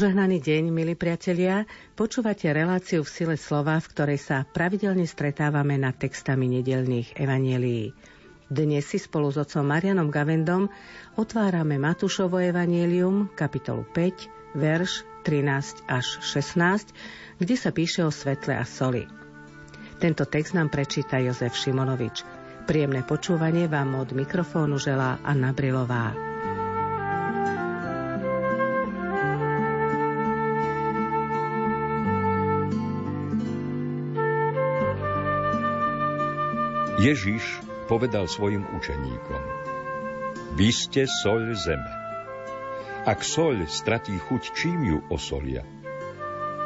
[0.00, 1.68] Požehnaný deň, milí priatelia.
[1.92, 7.92] Počúvate reláciu v sile slova, v ktorej sa pravidelne stretávame nad textami nedelných evanielií.
[8.48, 10.72] Dnes si spolu s otcom Marianom Gavendom
[11.20, 16.96] otvárame Matúšovo evanielium, kapitolu 5, verš 13 až 16,
[17.36, 19.04] kde sa píše o svetle a soli.
[20.00, 22.24] Tento text nám prečíta Jozef Šimonovič.
[22.64, 26.29] Príjemné počúvanie vám od mikrofónu želá Anna Brilová.
[37.00, 39.40] Ježiš povedal svojim učeníkom,
[40.52, 41.92] Vy ste soľ zeme.
[43.08, 45.64] Ak soľ stratí chuť, čím ju osolia?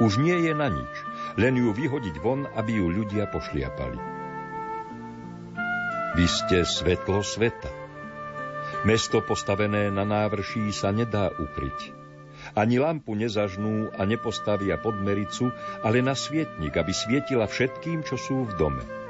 [0.03, 0.95] Už nie je na nič,
[1.39, 4.01] len ju vyhodiť von, aby ju ľudia pošliapali.
[6.19, 7.71] Vy ste svetlo sveta.
[8.83, 11.95] Mesto postavené na návrší sa nedá ukryť.
[12.59, 15.55] Ani lampu nezažnú a nepostavia pod mericu,
[15.87, 19.04] ale na svietnik, aby svietila všetkým, čo sú v dome.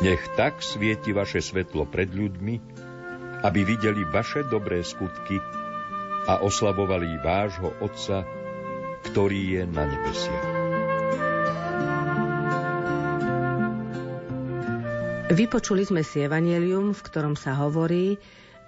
[0.00, 2.54] Nech tak svieti vaše svetlo pred ľuďmi,
[3.44, 5.36] aby videli vaše dobré skutky
[6.24, 8.24] a oslavovali vášho Otca,
[9.04, 10.48] ktorý je na nebesiach.
[15.30, 18.18] Vypočuli sme si evanelium, v ktorom sa hovorí,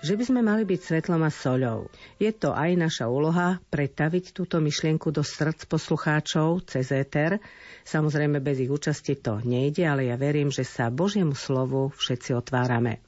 [0.02, 1.86] že by sme mali byť svetlom a soľou.
[2.18, 7.38] Je to aj naša úloha pretaviť túto myšlienku do srdc poslucháčov cez éter.
[7.86, 12.98] Samozrejme bez ich účasti to nejde, ale ja verím, že sa Božiemu slovu všetci otvárame.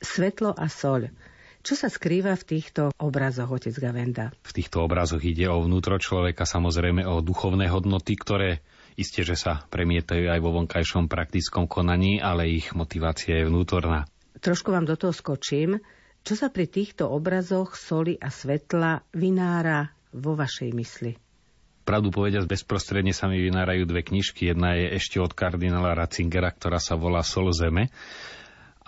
[0.00, 1.12] Svetlo a soľ.
[1.60, 4.32] Čo sa skrýva v týchto obrazoch, otec Gavenda?
[4.40, 8.64] V týchto obrazoch ide o vnútro človeka, samozrejme o duchovné hodnoty, ktoré
[8.96, 14.08] isté, že sa premietajú aj vo vonkajšom praktickom konaní, ale ich motivácia je vnútorná.
[14.38, 15.82] Trošku vám do toho skočím.
[16.20, 21.12] Čo sa pri týchto obrazoch soli a svetla vynára vo vašej mysli?
[21.82, 24.52] Pravdu povediať, bezprostredne sa mi vynárajú dve knižky.
[24.52, 27.90] Jedna je ešte od kardinála Ratzingera, ktorá sa volá Sol zeme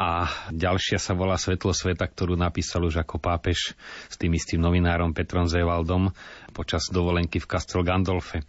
[0.02, 3.76] a ďalšia sa volá Svetlo sveta, ktorú napísal už ako pápež
[4.08, 6.10] s tým istým novinárom Petrom Zevaldom
[6.50, 8.42] počas dovolenky v Castel Gandolfe.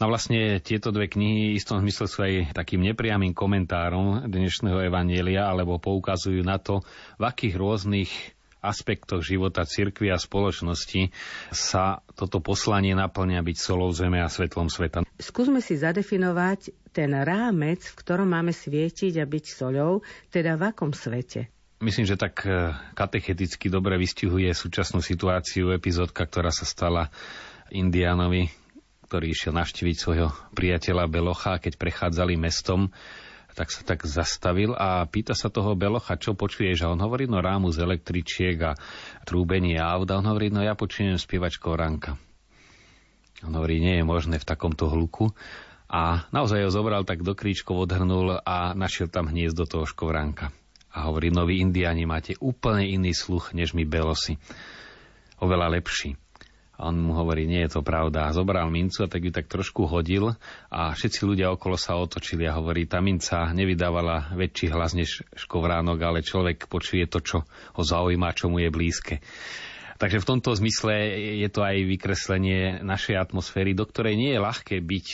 [0.00, 5.44] No vlastne tieto dve knihy v istom zmysle sú aj takým nepriamým komentárom dnešného evanielia,
[5.44, 6.80] alebo poukazujú na to,
[7.20, 8.08] v akých rôznych
[8.64, 11.12] aspektoch života cirkvi a spoločnosti
[11.52, 15.04] sa toto poslanie naplňa byť solou zeme a svetlom sveta.
[15.20, 20.00] Skúsme si zadefinovať ten rámec, v ktorom máme svietiť a byť soľou,
[20.32, 21.52] teda v akom svete.
[21.80, 27.08] Myslím, že tak eh, katecheticky dobre vystihuje súčasnú situáciu epizódka, ktorá sa stala
[27.72, 28.59] Indianovi,
[29.10, 32.94] ktorý išiel navštíviť svojho priateľa Belocha, keď prechádzali mestom,
[33.58, 36.86] tak sa tak zastavil a pýta sa toho Belocha, čo počuješ?
[36.86, 38.78] A on hovorí, no rámu z električiek a
[39.26, 40.06] trúbenie aut.
[40.14, 42.14] On hovorí, no ja počujem spievač Koránka.
[43.42, 45.34] On hovorí, nie je možné v takomto hluku.
[45.90, 50.54] A naozaj ho zobral, tak do kríčkov odhrnul a našiel tam hniezdo toho škovránka.
[50.94, 54.38] A hovorí, noví indiani máte úplne iný sluch, než my belosi.
[55.42, 56.14] Oveľa lepší.
[56.80, 58.24] A on mu hovorí, nie je to pravda.
[58.24, 60.32] A zobral mincu a tak ju tak trošku hodil
[60.72, 66.00] a všetci ľudia okolo sa otočili a hovorí, tá minca nevydávala väčší hlas než škovránok,
[66.00, 69.20] ale človek počuje to, čo ho zaujíma, čo mu je blízke.
[70.00, 70.96] Takže v tomto zmysle
[71.44, 75.08] je to aj vykreslenie našej atmosféry, do ktorej nie je ľahké byť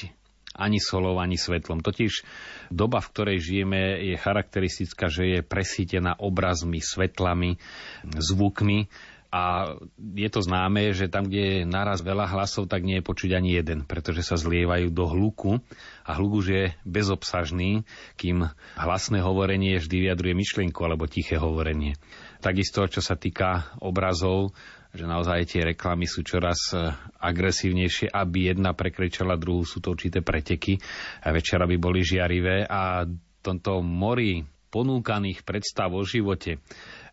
[0.56, 1.84] ani solou, ani svetlom.
[1.84, 2.24] Totiž
[2.72, 7.60] doba, v ktorej žijeme, je charakteristická, že je presítená obrazmi, svetlami,
[8.06, 8.88] zvukmi,
[9.30, 13.30] a je to známe, že tam, kde je naraz veľa hlasov, tak nie je počuť
[13.36, 15.62] ani jeden, pretože sa zlievajú do hluku
[16.06, 17.84] a hluk už je bezobsažný,
[18.16, 18.46] kým
[18.78, 21.98] hlasné hovorenie vždy vyjadruje myšlienku alebo tiché hovorenie.
[22.40, 24.54] Takisto, čo sa týka obrazov,
[24.96, 26.88] že naozaj tie reklamy sú čoraz e,
[27.20, 30.80] agresívnejšie, aby jedna prekričala druhú, sú to určité preteky,
[31.20, 33.04] a večer by boli žiarivé a
[33.46, 34.42] tomto mori
[34.74, 36.58] ponúkaných predstav o živote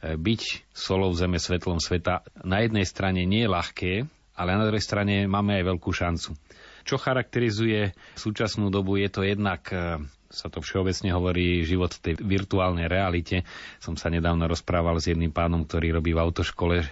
[0.03, 0.41] byť
[0.75, 3.93] solou zeme, svetlom sveta na jednej strane nie je ľahké,
[4.35, 6.35] ale na druhej strane máme aj veľkú šancu.
[6.83, 10.03] Čo charakterizuje súčasnú dobu, je to jednak e,
[10.33, 13.47] sa to všeobecne hovorí život v tej virtuálnej realite.
[13.79, 16.83] Som sa nedávno rozprával s jedným pánom, ktorý robí v autoškole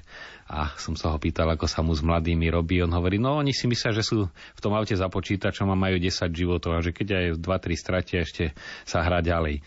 [0.47, 2.79] a som sa ho pýtal, ako sa mu s mladými robí.
[2.85, 5.97] On hovorí, no oni si myslia, že sú v tom aute za počítačom a majú
[5.97, 8.55] 10 životov a že keď aj 2-3 stratia, ešte
[8.85, 9.59] sa hrá ďalej.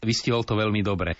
[0.00, 1.14] Vystihol to veľmi dobre.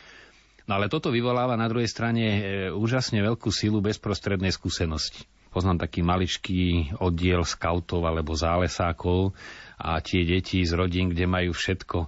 [0.71, 2.41] No ale toto vyvoláva na druhej strane e,
[2.71, 5.27] úžasne veľkú silu bezprostrednej skúsenosti.
[5.51, 9.35] Poznám taký maličký oddiel skautov alebo zálesákov,
[9.81, 11.99] a tie deti z rodín, kde majú všetko,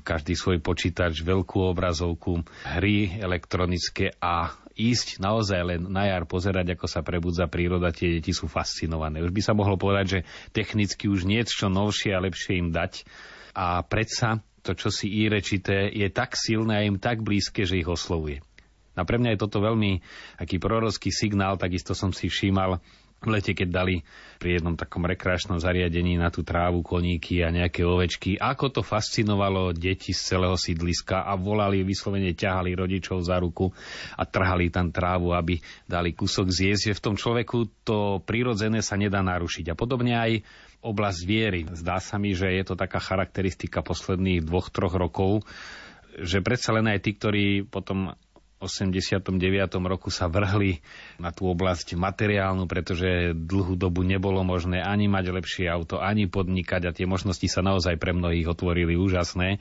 [0.00, 6.88] každý svoj počítač, veľkú obrazovku, hry elektronické a ísť naozaj len na jar pozerať, ako
[6.88, 9.20] sa prebudza príroda, tie deti sú fascinované.
[9.20, 10.20] Už by sa mohlo povedať, že
[10.56, 13.04] technicky už niečo novšie a lepšie im dať.
[13.56, 17.86] A predsa to, čo si írečité, je tak silné a im tak blízke, že ich
[17.86, 18.42] oslovuje.
[18.96, 20.02] A pre mňa je toto veľmi
[20.42, 22.82] aký prorocký signál, takisto som si všímal
[23.26, 23.94] v lete, keď dali
[24.38, 29.74] pri jednom takom rekreačnom zariadení na tú trávu koníky a nejaké ovečky, ako to fascinovalo
[29.74, 33.74] deti z celého sídliska a volali, vyslovene ťahali rodičov za ruku
[34.14, 35.58] a trhali tam trávu, aby
[35.90, 39.74] dali kúsok zjesť, v tom človeku to prirodzené sa nedá narušiť.
[39.74, 40.46] A podobne aj
[40.86, 41.66] oblasť viery.
[41.74, 45.42] Zdá sa mi, že je to taká charakteristika posledných dvoch, troch rokov,
[46.16, 48.14] že predsa len aj tí, ktorí potom
[48.56, 49.36] 89.
[49.84, 50.80] roku sa vrhli
[51.20, 56.88] na tú oblasť materiálnu, pretože dlhú dobu nebolo možné ani mať lepšie auto, ani podnikať
[56.88, 59.60] a tie možnosti sa naozaj pre mnohých otvorili úžasné.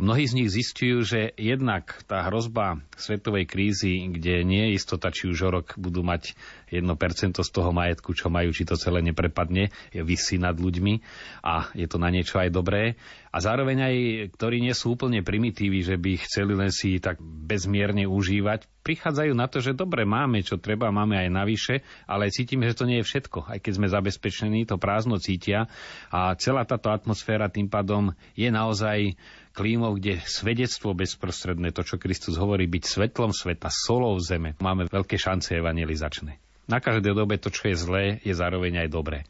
[0.00, 5.28] Mnohí z nich zistujú, že jednak tá hrozba svetovej krízy, kde nie je istota, či
[5.28, 6.32] už rok budú mať
[6.72, 11.04] 1% z toho majetku, čo majú, či to celé neprepadne, je vysí nad ľuďmi
[11.44, 12.96] a je to na niečo aj dobré
[13.30, 13.96] a zároveň aj,
[14.34, 19.46] ktorí nie sú úplne primitívni, že by chceli len si tak bezmierne užívať, prichádzajú na
[19.46, 21.74] to, že dobre, máme čo treba, máme aj navyše,
[22.10, 23.46] ale cítime, že to nie je všetko.
[23.46, 25.70] Aj keď sme zabezpečení, to prázdno cítia
[26.10, 29.14] a celá táto atmosféra tým pádom je naozaj
[29.54, 35.14] klímou, kde svedectvo bezprostredné, to, čo Kristus hovorí, byť svetlom sveta, solou zeme, máme veľké
[35.14, 36.38] šance evangelizačné.
[36.66, 39.26] Na každej dobe to, čo je zlé, je zároveň aj dobré.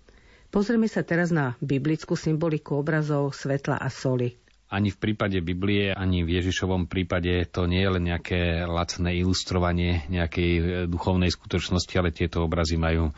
[0.51, 4.35] Pozrieme sa teraz na biblickú symboliku obrazov svetla a soli.
[4.71, 10.07] Ani v prípade Biblie, ani v Ježišovom prípade to nie je len nejaké lacné ilustrovanie
[10.11, 13.11] nejakej e, duchovnej skutočnosti, ale tieto obrazy majú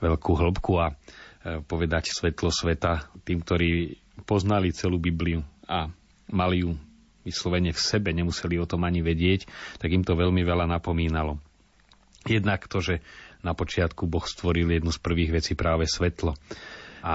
[0.00, 0.94] veľkú hĺbku a e,
[1.64, 3.96] povedať svetlo sveta tým, ktorí
[4.28, 5.88] poznali celú Bibliu a
[6.32, 6.76] mali ju
[7.24, 9.48] vyslovene v sebe, nemuseli o tom ani vedieť,
[9.80, 11.40] tak im to veľmi veľa napomínalo.
[12.28, 13.00] Jednak to, že
[13.40, 16.36] na počiatku Boh stvoril jednu z prvých vecí práve svetlo.
[17.00, 17.14] A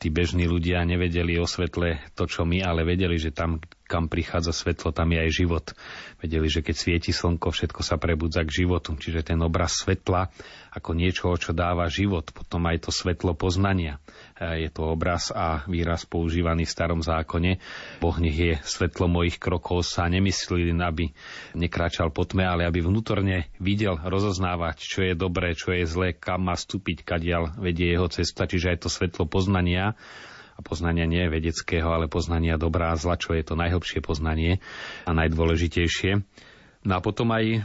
[0.00, 3.60] tí bežní ľudia nevedeli o svetle to, čo my, ale vedeli, že tam,
[3.90, 5.66] kam prichádza svetlo, tam je aj život.
[6.22, 8.94] Vedeli, že keď svieti slnko, všetko sa prebudza k životu.
[8.94, 10.30] Čiže ten obraz svetla
[10.70, 12.30] ako niečo, čo dáva život.
[12.30, 13.98] Potom aj to svetlo poznania.
[14.38, 17.58] E, je to obraz a výraz používaný v starom zákone.
[17.98, 21.10] Boh nech je svetlo mojich krokov sa nemyslí, aby
[21.58, 26.46] nekráčal po tme, ale aby vnútorne videl rozoznávať, čo je dobré, čo je zlé, kam
[26.46, 28.46] má stúpiť, kadiaľ vedie jeho cesta.
[28.46, 29.98] Čiže aj to svetlo poznania
[30.60, 34.60] a poznania nie vedeckého, ale poznania dobrá a zla, čo je to najhlbšie poznanie
[35.08, 36.20] a najdôležitejšie.
[36.84, 37.64] No a potom aj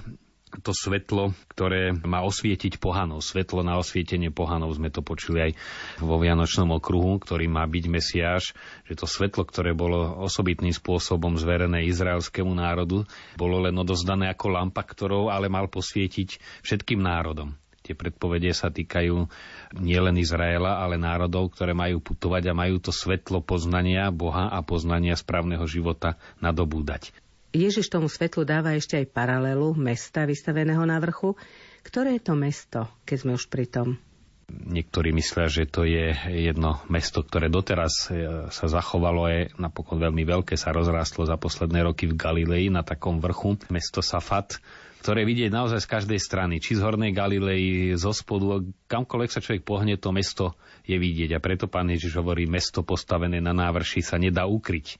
[0.63, 3.19] to svetlo, ktoré má osvietiť pohanov.
[3.19, 5.51] Svetlo na osvietenie pohanov sme to počuli aj
[5.99, 8.55] vo Vianočnom okruhu, ktorý má byť Mesiáš,
[8.87, 13.03] že to svetlo, ktoré bolo osobitným spôsobom zverené izraelskému národu,
[13.35, 17.59] bolo len odozdané ako lampa, ktorou ale mal posvietiť všetkým národom.
[17.85, 19.29] Tie predpovede sa týkajú
[19.77, 25.13] nielen Izraela, ale národov, ktoré majú putovať a majú to svetlo poznania Boha a poznania
[25.13, 27.13] správneho života nadobúdať.
[27.53, 31.37] Ježiš tomu svetlu dáva ešte aj paralelu mesta vystaveného na vrchu.
[31.85, 34.01] Ktoré je to mesto, keď sme už pri tom?
[34.49, 40.21] Niektorí myslia, že to je jedno mesto, ktoré doteraz e, sa zachovalo, je napokon veľmi
[40.21, 44.61] veľké, sa rozrástlo za posledné roky v Galilei na takom vrchu, mesto Safat,
[45.05, 49.61] ktoré vidieť naozaj z každej strany, či z Hornej Galilei, zo spodu, kamkoľvek sa človek
[49.61, 51.37] pohne, to mesto je vidieť.
[51.37, 54.97] A preto pán Ježiš hovorí, mesto postavené na návrši sa nedá ukryť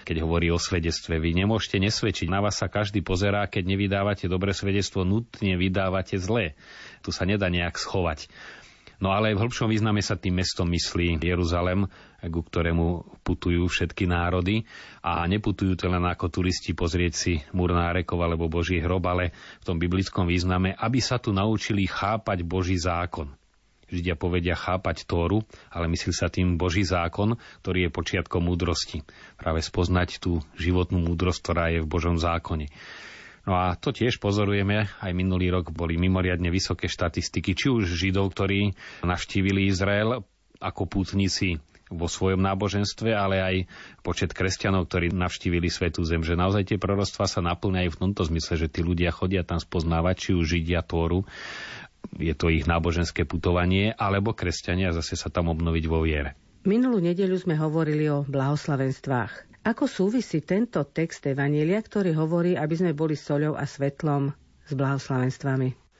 [0.00, 1.22] keď hovorí o svedectve.
[1.22, 2.32] Vy nemôžete nesvedčiť.
[2.32, 6.58] Na vás sa každý pozerá, keď nevydávate dobré svedectvo, nutne vydávate zlé.
[7.04, 8.26] Tu sa nedá nejak schovať.
[9.00, 11.88] No ale v hĺbšom význame sa tým mestom myslí Jeruzalem,
[12.20, 14.68] ku ktorému putujú všetky národy
[15.00, 19.64] a neputujú to len ako turisti pozrieť si múr nárekov alebo Boží hrob, ale v
[19.64, 23.32] tom biblickom význame, aby sa tu naučili chápať Boží zákon.
[23.90, 25.42] Židia povedia chápať Tóru,
[25.72, 29.02] ale myslí sa tým Boží zákon, ktorý je počiatkom múdrosti.
[29.34, 32.70] Práve spoznať tú životnú múdrosť, ktorá je v Božom zákone.
[33.50, 38.30] No a to tiež pozorujeme, aj minulý rok boli mimoriadne vysoké štatistiky, či už Židov,
[38.30, 40.22] ktorí navštívili Izrael,
[40.62, 41.58] ako pútnici
[41.90, 43.56] vo svojom náboženstve, ale aj
[44.06, 48.54] počet kresťanov, ktorí navštívili Svetú Zem, že naozaj tie proroctvá sa naplňajú v tomto zmysle,
[48.54, 51.26] že tí ľudia chodia tam spoznávať, či už Židia Tóru,
[52.14, 56.38] je to ich náboženské putovanie, alebo kresťania zase sa tam obnoviť vo viere.
[56.62, 59.49] Minulú nedeľu sme hovorili o blahoslavenstvách.
[59.60, 64.32] Ako súvisí tento text Evanielia, ktorý hovorí, aby sme boli soľou a svetlom
[64.64, 65.90] s blahoslavenstvami?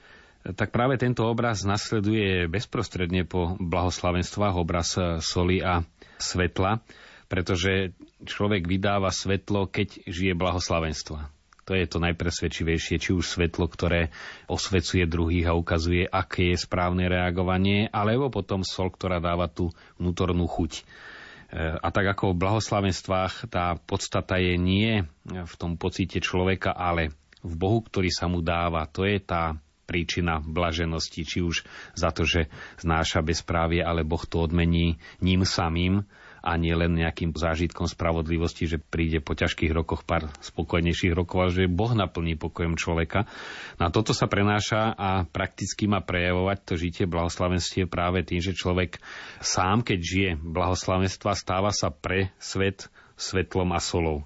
[0.40, 5.84] tak práve tento obraz nasleduje bezprostredne po blahoslavenstvách obraz soli a
[6.16, 6.80] svetla,
[7.28, 7.92] pretože
[8.24, 11.28] človek vydáva svetlo, keď žije blahoslavenstva.
[11.68, 14.10] To je to najpresvedčivejšie, či už svetlo, ktoré
[14.50, 20.50] osvecuje druhých a ukazuje, aké je správne reagovanie, alebo potom sol, ktorá dáva tú vnútornú
[20.50, 20.82] chuť.
[21.56, 27.10] A tak ako v blahoslavenstvách tá podstata je nie v tom pocite človeka, ale
[27.42, 28.86] v Bohu, ktorý sa mu dáva.
[28.94, 29.58] To je tá
[29.90, 31.66] príčina blaženosti, či už
[31.98, 32.46] za to, že
[32.78, 36.06] znáša bezprávie, ale Boh to odmení ním samým
[36.40, 41.50] a nie len nejakým zážitkom spravodlivosti, že príde po ťažkých rokoch pár spokojnejších rokov, ale
[41.52, 43.28] že Boh naplní pokojom človeka.
[43.76, 48.98] Na toto sa prenáša a prakticky má prejavovať to žitie blahoslavenstie práve tým, že človek
[49.44, 52.88] sám, keď žije blahoslavenstva, stáva sa pre svet
[53.20, 54.24] svetlom a solou.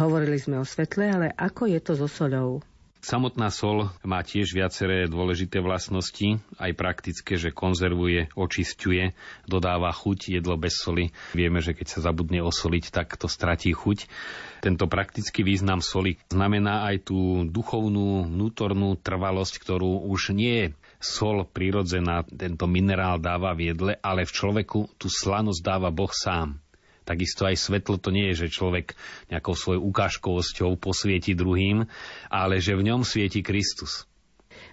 [0.00, 2.64] Hovorili sme o svetle, ale ako je to so soľou?
[3.00, 9.16] Samotná sol má tiež viaceré dôležité vlastnosti, aj praktické, že konzervuje, očisťuje,
[9.48, 11.08] dodáva chuť, jedlo bez soli.
[11.32, 14.04] Vieme, že keď sa zabudne osoliť, tak to stratí chuť.
[14.60, 20.66] Tento praktický význam soli znamená aj tú duchovnú, vnútornú trvalosť, ktorú už nie je
[21.00, 26.60] sol prirodzená, tento minerál dáva v jedle, ale v človeku tú slanosť dáva Boh sám.
[27.10, 28.94] Takisto aj svetlo to nie je, že človek
[29.34, 31.82] nejakou svojou ukážkovosťou posvieti druhým,
[32.30, 34.06] ale že v ňom svieti Kristus.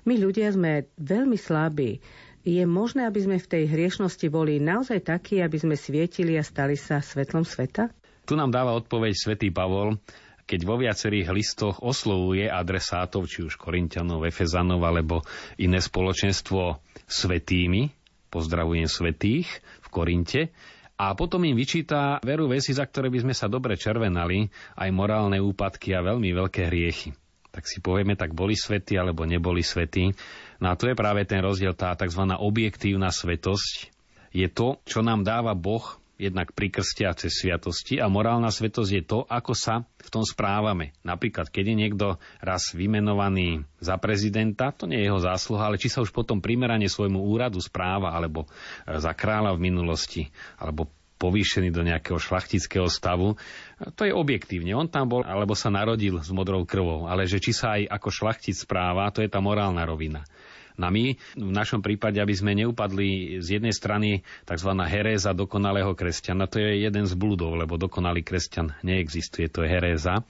[0.06, 1.98] My ľudia sme veľmi slabí.
[2.46, 6.77] Je možné, aby sme v tej hriešnosti boli naozaj takí, aby sme svietili a stali
[6.77, 7.89] sa svetlom sveta?
[8.29, 9.98] Tu nám dáva odpoveď svätý Pavol,
[10.46, 15.25] keď vo viacerých listoch oslovuje adresátov, či už Korintianov, Efezanov alebo
[15.58, 17.89] iné spoločenstvo svetými,
[18.29, 19.50] pozdravujem svetých
[19.82, 20.41] v Korinte,
[20.98, 24.50] a potom im vyčíta veru veci, za ktoré by sme sa dobre červenali,
[24.82, 27.13] aj morálne úpadky a veľmi veľké hriechy.
[27.54, 30.13] Tak si povieme, tak boli svety alebo neboli svety.
[30.62, 32.22] No a to je práve ten rozdiel, tá tzv.
[32.34, 33.94] objektívna svetosť.
[34.34, 38.92] Je to, čo nám dáva Boh jednak pri krste a cez sviatosti a morálna svetosť
[38.92, 40.98] je to, ako sa v tom správame.
[41.06, 42.08] Napríklad, keď je niekto
[42.42, 46.90] raz vymenovaný za prezidenta, to nie je jeho zásluha, ale či sa už potom primerane
[46.90, 50.24] svojmu úradu správa, alebo e, za kráľa v minulosti,
[50.58, 53.38] alebo povýšený do nejakého šlachtického stavu,
[53.98, 54.74] to je objektívne.
[54.78, 58.10] On tam bol, alebo sa narodil s modrou krvou, ale že či sa aj ako
[58.14, 60.22] šlachtic správa, to je tá morálna rovina.
[60.78, 64.72] Na my v našom prípade, aby sme neupadli z jednej strany tzv.
[64.86, 70.22] heréza dokonalého kresťana, to je jeden z blúdov, lebo dokonalý kresťan neexistuje, to je heréza.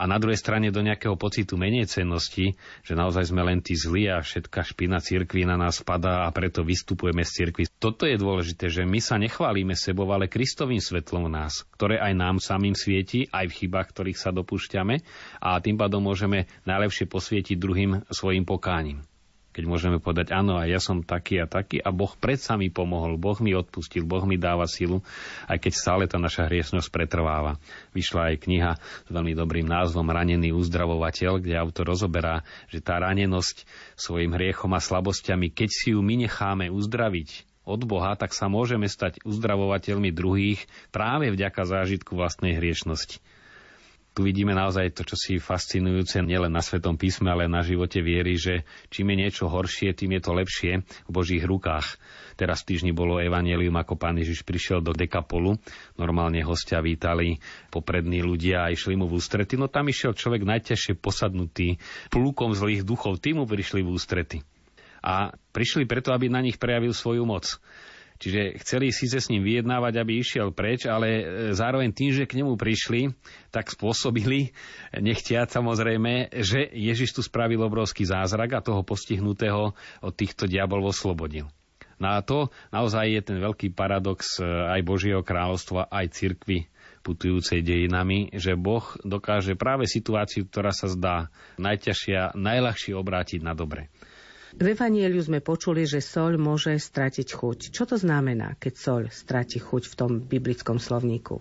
[0.00, 4.08] A na druhej strane do nejakého pocitu menej cennosti, že naozaj sme len tí zlí
[4.08, 7.68] a všetká špina cirkvi na nás padá a preto vystupujeme z cirkvi.
[7.76, 12.40] Toto je dôležité, že my sa nechválime sebou, ale Kristovým svetlom nás, ktoré aj nám
[12.40, 15.04] samým svieti, aj v chybách, ktorých sa dopúšťame
[15.44, 19.04] a tým pádom môžeme najlepšie posvietiť druhým svojim pokáním
[19.50, 23.18] keď môžeme povedať, áno, a ja som taký a taký a Boh predsa mi pomohol,
[23.18, 25.02] Boh mi odpustil, Boh mi dáva silu,
[25.50, 27.58] aj keď stále tá naša hriešnosť pretrváva.
[27.90, 33.66] Vyšla aj kniha s veľmi dobrým názvom Ranený uzdravovateľ, kde autor rozoberá, že tá ranenosť
[33.98, 38.86] svojim hriechom a slabosťami, keď si ju my necháme uzdraviť od Boha, tak sa môžeme
[38.86, 40.64] stať uzdravovateľmi druhých
[40.94, 43.22] práve vďaka zážitku vlastnej hriešnosti
[44.22, 48.64] vidíme naozaj to, čo si fascinujúce nielen na Svetom písme, ale na živote viery, že
[48.88, 51.98] čím je niečo horšie, tým je to lepšie v Božích rukách.
[52.40, 55.60] Teraz v týždni bolo evanelium, ako pán Ježiš prišiel do Dekapolu.
[56.00, 57.36] Normálne hostia vítali
[57.68, 59.60] poprední ľudia a išli mu v ústrety.
[59.60, 61.76] No tam išiel človek najťažšie posadnutý
[62.08, 63.20] plúkom zlých duchov.
[63.20, 64.38] Tí mu prišli v ústrety.
[65.04, 67.60] A prišli preto, aby na nich prejavil svoju moc.
[68.20, 71.22] Čiže chceli síce s ním vyjednávať, aby išiel preč, ale e,
[71.56, 73.16] zároveň tým, že k nemu prišli,
[73.48, 74.52] tak spôsobili,
[74.92, 79.72] nechtiať samozrejme, že Ježiš tu spravil obrovský zázrak a toho postihnutého
[80.04, 81.48] od týchto diabol oslobodil.
[81.96, 86.68] No a to naozaj je ten veľký paradox e, aj Božieho kráľovstva, aj cirkvy
[87.00, 91.16] putujúcej dejinami, že Boh dokáže práve situáciu, ktorá sa zdá
[91.56, 93.88] najťažšia, najľahšie obrátiť na dobre.
[94.50, 97.58] V Evanieliu sme počuli, že soľ môže stratiť chuť.
[97.70, 101.38] Čo to znamená, keď soľ stratí chuť v tom biblickom slovníku?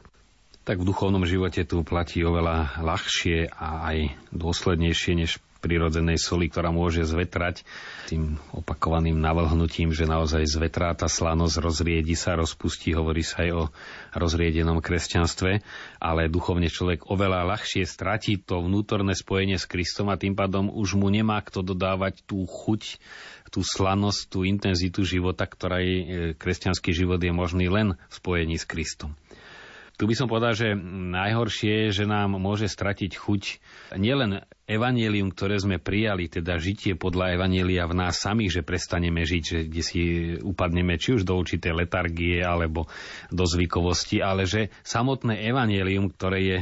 [0.62, 3.98] Tak v duchovnom živote tu platí oveľa ľahšie a aj
[4.30, 7.68] dôslednejšie než prirodzenej soli, ktorá môže zvetrať
[8.08, 13.64] tým opakovaným navlhnutím, že naozaj zvetrá tá slanosť, rozriedi sa, rozpustí, hovorí sa aj o
[14.16, 15.62] rozriedenom kresťanstve,
[16.02, 20.98] ale duchovne človek oveľa ľahšie stratí to vnútorné spojenie s Kristom a tým pádom už
[20.98, 22.98] mu nemá kto dodávať tú chuť,
[23.50, 28.66] tú slanosť, tú intenzitu života, ktorá je kresťanský život je možný len v spojení s
[28.70, 29.18] Kristom.
[30.00, 30.80] Tu by som povedal, že
[31.12, 33.44] najhoršie je, že nám môže stratiť chuť
[34.00, 39.44] nielen evanielium, ktoré sme prijali, teda žitie podľa evanielia v nás samých, že prestaneme žiť,
[39.44, 40.02] že kde si
[40.40, 42.88] upadneme či už do určitej letargie alebo
[43.28, 46.58] do zvykovosti, ale že samotné evanielium, ktoré je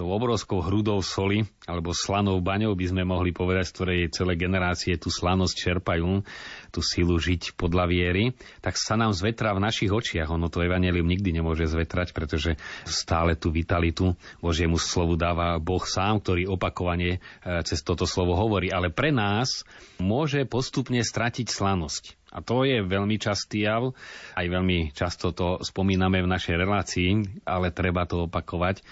[0.00, 4.96] tou obrovskou hrudou soli alebo slanou baňou by sme mohli povedať, z ktorej celé generácie
[4.96, 6.24] tú slanosť čerpajú,
[6.72, 8.32] tú silu žiť podľa viery,
[8.64, 10.32] tak sa nám zvetrá v našich očiach.
[10.32, 12.56] Ono to evanelium nikdy nemôže zvetrať, pretože
[12.88, 18.72] stále tú vitalitu Božiemu slovu dáva Boh sám, ktorý opakovane e, cez toto slovo hovorí.
[18.72, 19.68] Ale pre nás
[20.00, 22.16] môže postupne stratiť slanosť.
[22.32, 23.90] A to je veľmi častý jav,
[24.38, 28.86] aj veľmi často to spomíname v našej relácii, ale treba to opakovať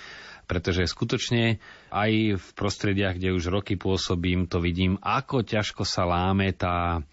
[0.48, 1.60] pretože skutočne
[1.92, 7.04] aj v prostrediach, kde už roky pôsobím, to vidím, ako ťažko sa láme tá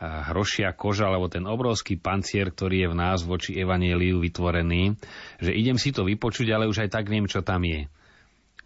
[0.00, 4.94] hrošia koža, alebo ten obrovský pancier, ktorý je v nás voči evanieliu vytvorený,
[5.42, 7.90] že idem si to vypočuť, ale už aj tak viem, čo tam je.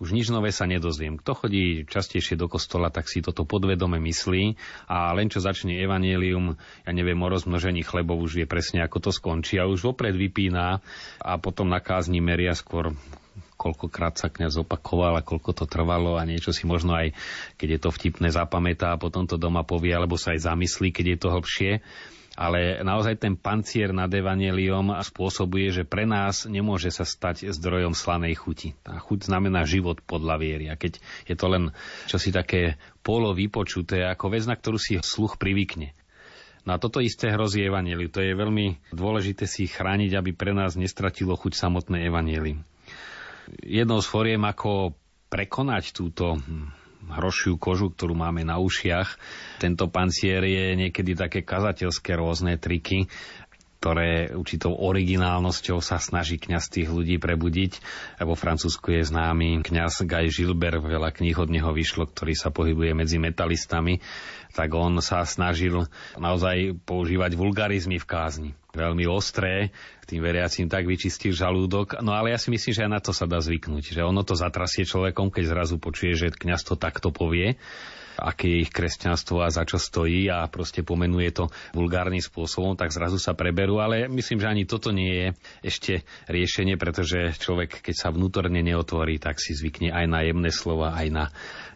[0.02, 1.14] Už nič nové sa nedozviem.
[1.14, 4.59] Kto chodí častejšie do kostola, tak si toto podvedome myslí
[4.91, 9.11] a len čo začne evanielium, ja neviem, o rozmnožení chlebov už vie presne, ako to
[9.14, 10.83] skončí a už vopred vypína
[11.23, 12.99] a potom na kázni meria skôr
[13.62, 17.14] koľkokrát sa kňaz opakoval a koľko to trvalo a niečo si možno aj,
[17.54, 21.14] keď je to vtipné, zapamätá a potom to doma povie, alebo sa aj zamyslí, keď
[21.14, 21.73] je to hlbšie.
[22.33, 28.40] Ale naozaj ten pancier nad evaneliom spôsobuje, že pre nás nemôže sa stať zdrojom slanej
[28.40, 28.73] chuti.
[28.81, 30.73] Tá chuť znamená život podľa viery.
[30.73, 30.97] A keď
[31.28, 31.76] je to len
[32.09, 35.92] čosi také polo vypočuté, ako vec, na ktorú si sluch privykne.
[36.64, 38.09] No a toto isté hrozí evaneliu.
[38.09, 42.64] To je veľmi dôležité si chrániť, aby pre nás nestratilo chuť samotné evanelium
[43.62, 44.94] jednou z foriem, ako
[45.32, 46.37] prekonať túto
[47.02, 49.18] hrošiu kožu, ktorú máme na ušiach.
[49.59, 53.11] Tento pancier je niekedy také kazateľské rôzne triky,
[53.83, 57.83] ktoré určitou originálnosťou sa snaží kňaz tých ľudí prebudiť.
[58.23, 62.95] Vo Francúzsku je známy kňaz Guy Gilbert, veľa kníh od neho vyšlo, ktorý sa pohybuje
[62.95, 63.99] medzi metalistami,
[64.55, 68.51] tak on sa snažil naozaj používať vulgarizmy v kázni.
[68.71, 69.75] Veľmi ostré,
[70.07, 71.99] tým veriacím tak vyčistil žalúdok.
[72.07, 74.38] No ale ja si myslím, že aj na to sa dá zvyknúť, že ono to
[74.38, 77.59] zatrasie človekom, keď zrazu počuje, že kňaz to takto povie
[78.18, 81.44] aké je ich kresťanstvo a za čo stojí a proste pomenuje to
[81.77, 85.29] vulgárnym spôsobom, tak zrazu sa preberú, ale myslím, že ani toto nie je
[85.64, 85.92] ešte
[86.29, 91.09] riešenie, pretože človek, keď sa vnútorne neotvorí, tak si zvykne aj na jemné slova, aj
[91.09, 91.25] na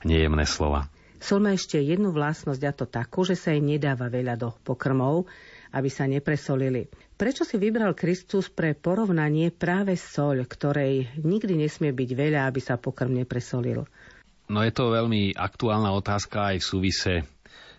[0.05, 0.89] nejemné slova.
[1.17, 5.25] Sol má ešte jednu vlastnosť a to takú, že sa jej nedáva veľa do pokrmov,
[5.73, 6.87] aby sa nepresolili.
[7.17, 12.77] Prečo si vybral Kristus pre porovnanie práve soľ, ktorej nikdy nesmie byť veľa, aby sa
[12.77, 13.89] pokrm nepresolil?
[14.47, 17.15] No je to veľmi aktuálna otázka aj v súvise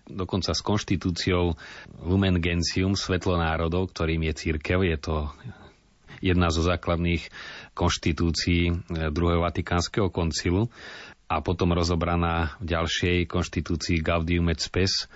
[0.07, 1.55] dokonca s konštitúciou
[2.03, 4.79] Lumen Gentium, Svetlo národov, ktorým je církev.
[4.83, 5.31] Je to
[6.23, 7.27] jedna zo základných
[7.75, 10.71] konštitúcií druhého Vatikánskeho koncilu
[11.27, 15.11] a potom rozobraná v ďalšej konštitúcii Gaudium et Spes,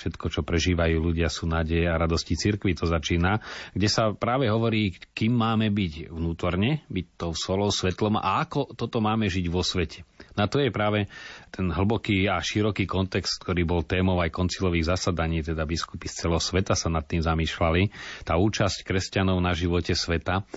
[0.00, 3.44] všetko, čo prežívajú ľudia, sú nádeje a radosti cirkvi, to začína,
[3.76, 9.04] kde sa práve hovorí, kým máme byť vnútorne, byť tou solou, svetlom a ako toto
[9.04, 10.08] máme žiť vo svete.
[10.40, 11.12] Na to je práve
[11.52, 16.40] ten hlboký a široký kontext, ktorý bol témou aj koncilových zasadaní, teda biskupy z celého
[16.40, 17.92] sveta sa nad tým zamýšľali.
[18.24, 20.48] Tá účasť kresťanov na živote sveta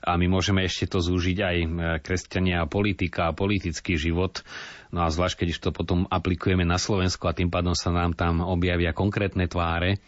[0.00, 1.56] a my môžeme ešte to zúžiť aj
[2.00, 4.40] kresťania a politika a politický život.
[4.90, 8.40] No a zvlášť, keď to potom aplikujeme na Slovensku a tým pádom sa nám tam
[8.40, 10.00] objavia konkrétne tváre,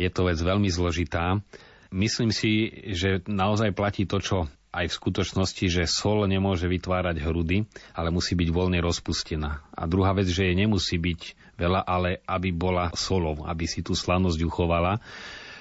[0.00, 1.42] je to vec veľmi zložitá.
[1.90, 4.38] Myslím si, že naozaj platí to, čo
[4.70, 9.66] aj v skutočnosti, že sol nemôže vytvárať hrudy, ale musí byť voľne rozpustená.
[9.74, 11.20] A druhá vec, že je nemusí byť
[11.58, 15.02] veľa, ale aby bola solou, aby si tú slanosť uchovala.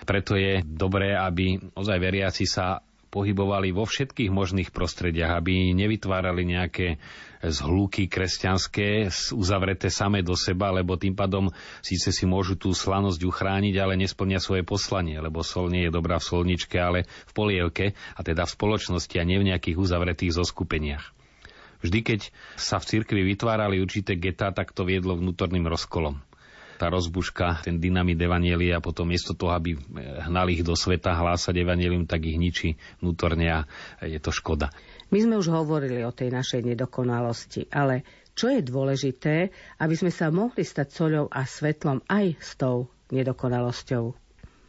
[0.06, 7.02] Preto je dobré, aby ozaj veriaci sa pohybovali vo všetkých možných prostrediach, aby nevytvárali nejaké
[7.42, 11.50] zhluky kresťanské, uzavreté same do seba, lebo tým pádom
[11.82, 16.22] síce si môžu tú slanosť uchrániť, ale nesplnia svoje poslanie, lebo sol nie je dobrá
[16.22, 21.18] v solničke, ale v polievke, a teda v spoločnosti a nie v nejakých uzavretých zoskupeniach.
[21.80, 22.22] Vždy, keď
[22.60, 26.29] sa v cirkvi vytvárali určité getá, tak to viedlo vnútorným rozkolom
[26.80, 31.60] tá rozbuška, ten dynamit evanielia a potom miesto toho, aby hnali ich do sveta hlásať
[31.60, 33.60] evanielium, tak ich ničí vnútorne a
[34.00, 34.72] je to škoda.
[35.12, 38.08] My sme už hovorili o tej našej nedokonalosti, ale
[38.40, 39.52] Čo je dôležité,
[39.84, 44.16] aby sme sa mohli stať soľou a svetlom aj s tou nedokonalosťou?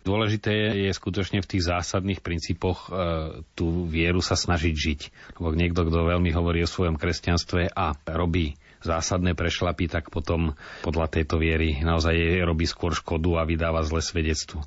[0.02, 3.06] Dôležité je skutočne v tých zásadných princípoch e,
[3.54, 5.00] tú vieru sa snažiť žiť.
[5.38, 11.06] Lebo niekto, kto veľmi hovorí o svojom kresťanstve a robí zásadné prešlapy, tak potom podľa
[11.08, 14.64] tejto viery naozaj robí skôr škodu a vydáva zle svedectvo.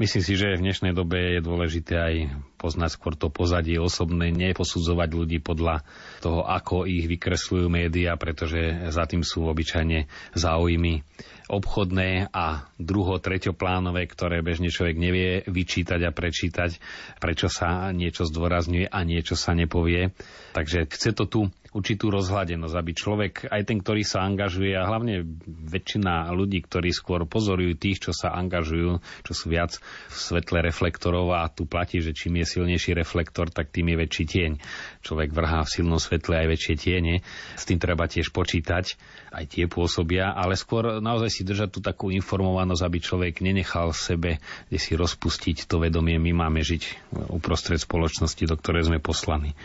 [0.00, 2.14] Myslím si, že v dnešnej dobe je dôležité aj
[2.56, 5.84] poznať skôr to pozadie osobné, neposudzovať ľudí podľa
[6.24, 11.04] toho, ako ich vykresľujú médiá, pretože za tým sú obyčajne záujmy
[11.52, 16.80] obchodné a druho, treťoplánové, ktoré bežne človek nevie vyčítať a prečítať,
[17.20, 20.16] prečo sa niečo zdôrazňuje a niečo sa nepovie.
[20.56, 21.40] Takže chce to tu
[21.72, 27.24] určitú rozhľadenosť, aby človek, aj ten, ktorý sa angažuje a hlavne väčšina ľudí, ktorí skôr
[27.24, 29.80] pozorujú tých, čo sa angažujú, čo sú viac
[30.12, 34.24] v svetle reflektorov a tu platí, že čím je silnejší reflektor, tak tým je väčší
[34.28, 34.52] tieň.
[35.00, 37.24] Človek vrhá v silnom svetle aj väčšie tiene,
[37.56, 39.00] s tým treba tiež počítať,
[39.32, 44.44] aj tie pôsobia, ale skôr naozaj si držať tú takú informovanosť, aby človek nenechal sebe,
[44.68, 49.56] kde si rozpustiť to vedomie, my máme žiť uprostred spoločnosti, do ktorej sme poslaní.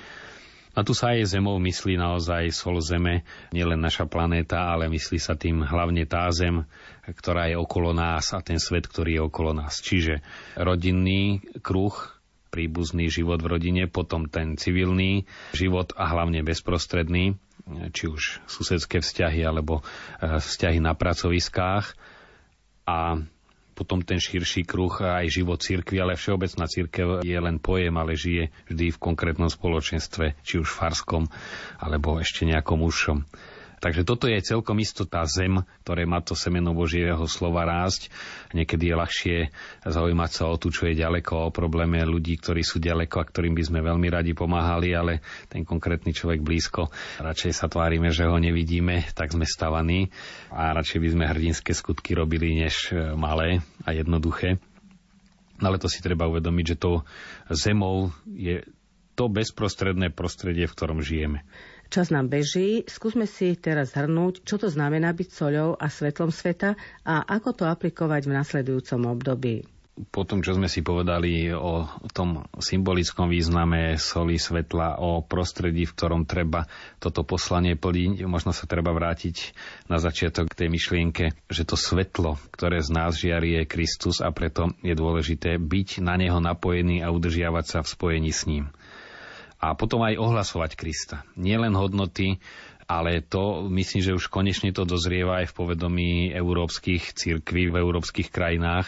[0.78, 5.34] A tu sa aj Zemou myslí naozaj sol Zeme, nielen naša planéta, ale myslí sa
[5.34, 6.70] tým hlavne tá Zem,
[7.10, 9.82] ktorá je okolo nás a ten svet, ktorý je okolo nás.
[9.82, 10.22] Čiže
[10.54, 11.98] rodinný kruh,
[12.54, 15.26] príbuzný život v rodine, potom ten civilný
[15.58, 17.34] život a hlavne bezprostredný,
[17.90, 21.86] či už susedské vzťahy alebo eh, vzťahy na pracoviskách.
[22.86, 23.26] A
[23.78, 28.50] potom ten širší kruh aj život cirkvi, ale všeobecná církev je len pojem, ale žije
[28.74, 31.30] vždy v konkrétnom spoločenstve, či už farskom,
[31.78, 33.22] alebo ešte nejakom užšom.
[33.88, 38.12] Takže toto je celkom isto tá zem, ktoré má to semeno Božieho slova rásť.
[38.52, 39.38] Niekedy je ľahšie
[39.88, 43.56] zaujímať sa o tú, čo je ďaleko, o probléme ľudí, ktorí sú ďaleko a ktorým
[43.56, 46.92] by sme veľmi radi pomáhali, ale ten konkrétny človek blízko.
[47.24, 50.12] Radšej sa tvárime, že ho nevidíme, tak sme stavaní
[50.52, 54.60] a radšej by sme hrdinské skutky robili, než e, malé a jednoduché.
[55.64, 57.08] Ale to si treba uvedomiť, že tou
[57.48, 58.68] zemou je
[59.16, 61.48] to bezprostredné prostredie, v ktorom žijeme.
[61.88, 66.76] Čas nám beží, skúsme si teraz zhrnúť, čo to znamená byť soľou a svetlom sveta
[67.08, 69.64] a ako to aplikovať v nasledujúcom období.
[69.98, 75.96] Po tom, čo sme si povedali o tom symbolickom význame soli svetla, o prostredí, v
[75.98, 76.70] ktorom treba
[77.02, 79.58] toto poslanie plniť, možno sa treba vrátiť
[79.90, 84.30] na začiatok k tej myšlienke, že to svetlo, ktoré z nás žiari, je Kristus a
[84.30, 88.70] preto je dôležité byť na neho napojený a udržiavať sa v spojení s ním
[89.58, 91.26] a potom aj ohlasovať Krista.
[91.34, 92.38] Nie len hodnoty,
[92.88, 98.32] ale to myslím, že už konečne to dozrieva aj v povedomí európskych cirkví v európskych
[98.32, 98.88] krajinách,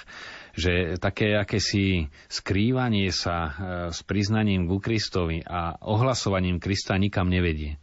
[0.55, 3.51] že také akési skrývanie sa e,
[3.91, 7.75] s priznaním ku Kristovi a ohlasovaním Krista nikam nevedie.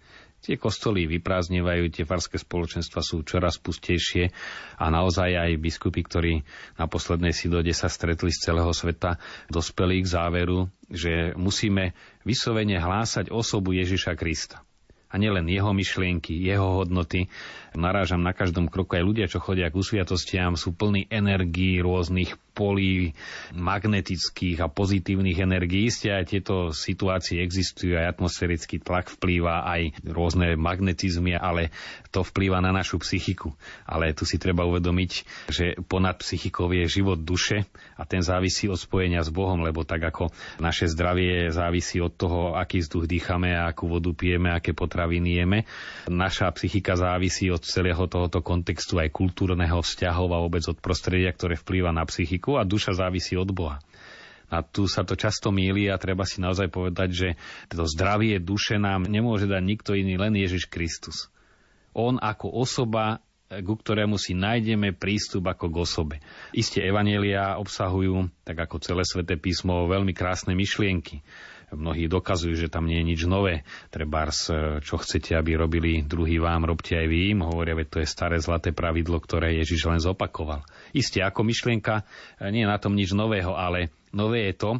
[0.47, 4.31] Tie kostoly vyprázdnevajú, tie farské spoločenstva sú čoraz pustejšie
[4.79, 6.35] a naozaj aj biskupy, ktorí
[6.79, 9.19] na poslednej sídode sa stretli z celého sveta,
[9.51, 14.63] dospeli k záveru, že musíme vyslovene hlásať osobu Ježiša Krista
[15.07, 17.31] a nielen jeho myšlienky, jeho hodnoty.
[17.77, 23.13] Narážam na každom kroku aj ľudia, čo chodia k usviatostiam, sú plní energií rôznych polí
[23.53, 25.93] magnetických a pozitívnych energií.
[25.93, 31.69] Isté aj tieto situácie existujú, aj atmosférický tlak vplýva, aj rôzne magnetizmy, ale
[32.09, 33.53] to vplýva na našu psychiku.
[33.85, 35.13] Ale tu si treba uvedomiť,
[35.53, 37.69] že ponad psychikou je život duše
[38.01, 42.57] a ten závisí od spojenia s Bohom, lebo tak ako naše zdravie závisí od toho,
[42.57, 45.59] aký vzduch dýchame akú vodu pijeme, aké potraviny jeme.
[46.09, 51.59] Naša psychika závisí od celého tohoto kontextu aj kultúrneho vzťahov a vôbec od prostredia, ktoré
[51.59, 53.83] vplýva na psychiku a duša závisí od Boha.
[54.47, 57.29] A tu sa to často míli a treba si naozaj povedať, že
[57.67, 61.27] to zdravie duše nám nemôže dať nikto iný, len Ježiš Kristus.
[61.91, 66.17] On ako osoba ku ktorému si nájdeme prístup ako k osobe.
[66.51, 71.23] Isté evanelia obsahujú, tak ako celé sväté písmo, veľmi krásne myšlienky.
[71.75, 73.67] Mnohí dokazujú, že tam nie je nič nové.
[73.91, 77.43] Trebárs, e, čo chcete, aby robili druhý vám, robte aj vy im.
[77.43, 80.63] Hovoria, že to je staré zlaté pravidlo, ktoré Ježiš len zopakoval.
[80.95, 82.07] Isté, ako myšlienka,
[82.39, 84.71] e, nie je na tom nič nového, ale Nové je to,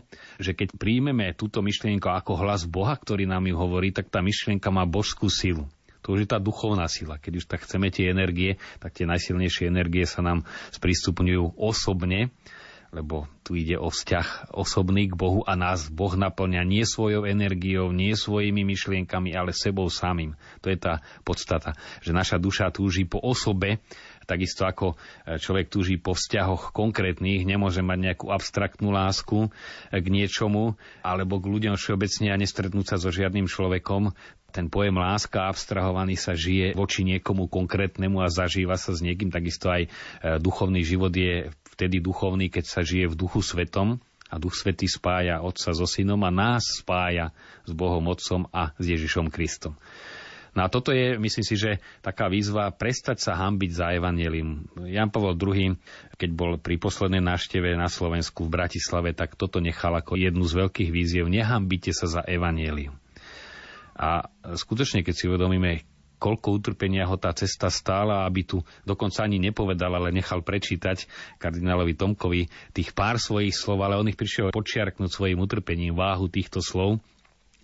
[0.41, 4.73] že keď príjmeme túto myšlienku ako hlas Boha, ktorý nám ju hovorí, tak tá myšlienka
[4.73, 5.69] má božskú silu.
[6.09, 7.21] To už je tá duchovná sila.
[7.21, 12.33] Keď už tak chceme tie energie, tak tie najsilnejšie energie sa nám sprístupňujú osobne
[12.95, 17.95] lebo tu ide o vzťah osobný k Bohu a nás Boh naplňa nie svojou energiou,
[17.95, 20.35] nie svojimi myšlienkami, ale sebou samým.
[20.63, 23.79] To je tá podstata, že naša duša túži po osobe,
[24.27, 29.55] takisto ako e, človek túži po vzťahoch konkrétnych, nemôže mať nejakú abstraktnú lásku
[29.95, 30.75] k niečomu,
[31.07, 34.11] alebo k ľuďom všeobecne a nestretnúť sa so žiadnym človekom,
[34.57, 39.29] ten pojem láska abstrahovaný sa žije voči niekomu konkrétnemu a zažíva sa s niekým.
[39.29, 39.89] Takisto aj e,
[40.41, 44.01] duchovný život je vtedy duchovný, keď sa žije v duchu svetom
[44.33, 47.37] a Duch Svetý spája Otca so Synom a nás spája
[47.69, 49.77] s Bohom Otcom a s Ježišom Kristom.
[50.57, 54.65] No a toto je, myslím si, že taká výzva prestať sa hambiť za evanielim.
[54.89, 55.77] Jan Pavel II,
[56.17, 60.65] keď bol pri poslednej návšteve na Slovensku v Bratislave, tak toto nechal ako jednu z
[60.65, 61.29] veľkých víziev.
[61.29, 62.97] Nehambite sa za evanielium.
[64.01, 65.85] A skutočne, keď si uvedomíme,
[66.27, 71.07] koľko utrpenia ho tá cesta stála, aby tu dokonca ani nepovedal, ale nechal prečítať
[71.39, 76.59] kardinálovi Tomkovi tých pár svojich slov, ale on ich prišiel počiarknúť svojim utrpením váhu týchto
[76.59, 76.99] slov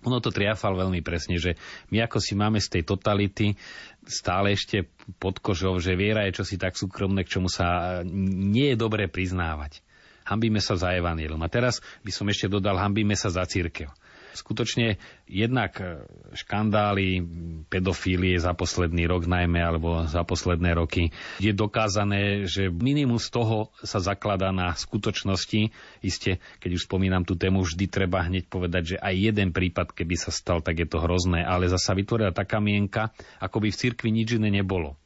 [0.02, 1.54] ono to triafal veľmi presne, že
[1.94, 3.54] my ako si máme z tej totality
[4.02, 4.90] stále ešte
[5.22, 9.78] pod kožou, že viera je čosi tak súkromné, k čomu sa nie je dobré priznávať.
[10.26, 11.38] Hambíme sa za evanílium.
[11.38, 13.94] A teraz by som ešte dodal, hambíme sa za církev
[14.32, 14.96] skutočne
[15.28, 17.24] jednak e, škandály,
[17.68, 23.56] pedofílie za posledný rok najmä, alebo za posledné roky, je dokázané, že minimum z toho
[23.84, 25.72] sa zakladá na skutočnosti.
[26.00, 30.16] Isté, keď už spomínam tú tému, vždy treba hneď povedať, že aj jeden prípad, keby
[30.16, 34.08] sa stal, tak je to hrozné, ale zasa vytvorila taká mienka, ako by v cirkvi
[34.10, 35.01] nič iné nebolo.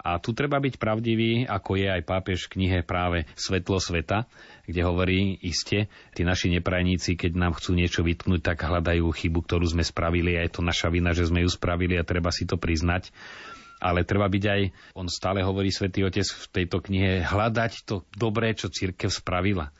[0.00, 4.24] A tu treba byť pravdivý, ako je aj pápež v knihe práve Svetlo sveta,
[4.64, 9.68] kde hovorí iste, tí naši neprajníci, keď nám chcú niečo vytknúť, tak hľadajú chybu, ktorú
[9.68, 12.56] sme spravili a je to naša vina, že sme ju spravili a treba si to
[12.56, 13.12] priznať.
[13.80, 14.62] Ale treba byť aj,
[14.96, 19.72] on stále hovorí Svetý Otec v tejto knihe, hľadať to dobré, čo církev spravila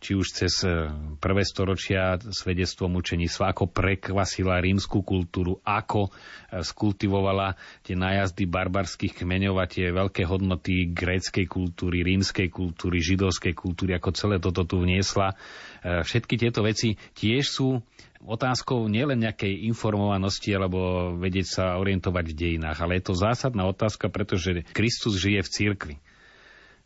[0.00, 6.10] či už cez e, prvé storočia svedectvom učeníctva, ako prekvasila rímsku kultúru, ako e,
[6.60, 13.96] skultivovala tie nájazdy barbarských kmeňov a tie veľké hodnoty gréckej kultúry, rímskej kultúry, židovskej kultúry,
[13.96, 15.32] ako celé toto tu vniesla.
[15.80, 17.80] E, všetky tieto veci tiež sú
[18.26, 24.10] otázkou nielen nejakej informovanosti alebo vedieť sa orientovať v dejinách, ale je to zásadná otázka,
[24.10, 25.96] pretože Kristus žije v cirkvi.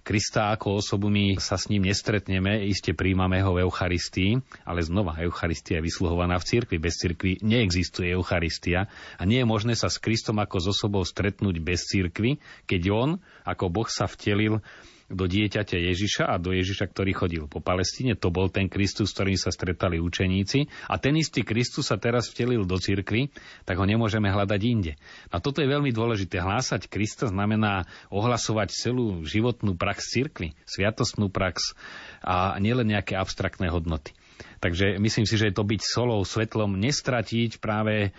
[0.01, 5.21] Krista ako osobu my sa s ním nestretneme, iste príjmame ho v Eucharistii, ale znova
[5.21, 6.77] Eucharistia je vysluhovaná v cirkvi.
[6.81, 8.89] Bez cirkvi neexistuje Eucharistia
[9.21, 13.11] a nie je možné sa s Kristom ako s osobou stretnúť bez cirkvi, keď on,
[13.45, 14.65] ako Boh sa vtelil
[15.11, 18.15] do dieťaťa Ježiša a do Ježiša, ktorý chodil po Palestíne.
[18.15, 20.71] To bol ten Kristus, s ktorým sa stretali učeníci.
[20.87, 23.35] A ten istý Kristus sa teraz vtelil do cirkvi,
[23.67, 24.93] tak ho nemôžeme hľadať inde.
[25.35, 26.39] A toto je veľmi dôležité.
[26.39, 31.75] Hlásať Krista znamená ohlasovať celú životnú prax cirkvi, sviatostnú prax
[32.23, 34.15] a nielen nejaké abstraktné hodnoty.
[34.61, 38.11] Takže myslím si, že to byť solou, svetlom, nestratiť práve e,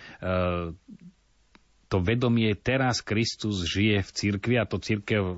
[1.92, 5.36] to vedomie teraz Kristus žije v cirkvi a to cirkev e,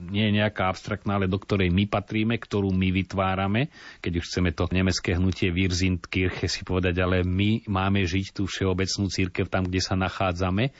[0.00, 3.68] nie je nejaká abstraktná, ale do ktorej my patríme, ktorú my vytvárame.
[4.00, 9.12] Keď už chceme to nemecké hnutie Wirsindkirche si povedať, ale my máme žiť tú všeobecnú
[9.12, 10.72] cirkev tam, kde sa nachádzame.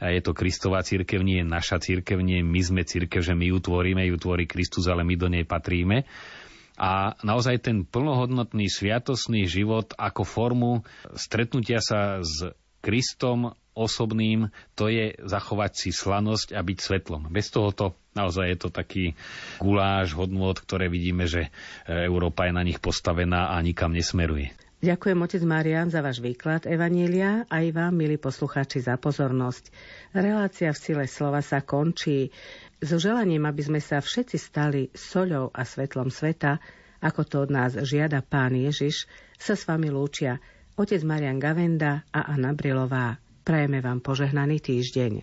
[0.00, 3.52] A je to Kristová církev, nie je naša církev, nie my sme církev, že my
[3.52, 6.08] ju tvoríme, ju tvorí Kristus, ale my do nej patríme
[6.74, 10.72] a naozaj ten plnohodnotný sviatosný život ako formu
[11.14, 12.50] stretnutia sa s
[12.82, 17.28] Kristom osobným, to je zachovať si slanosť a byť svetlom.
[17.30, 19.04] Bez tohoto naozaj je to taký
[19.58, 21.50] guláš hodnôt, ktoré vidíme, že e,
[22.06, 24.54] Európa je na nich postavená a nikam nesmeruje.
[24.84, 29.72] Ďakujem, otec Marian, za váš výklad Evanília aj vám, milí poslucháči, za pozornosť.
[30.12, 32.28] Relácia v sile slova sa končí.
[32.84, 36.60] So želaním, aby sme sa všetci stali soľou a svetlom sveta,
[37.00, 39.08] ako to od nás žiada pán Ježiš,
[39.40, 40.36] sa s vami lúčia
[40.76, 43.23] otec Marian Gavenda a Anna Brilová.
[43.44, 45.20] Prajeme vám požehnaný týždeň.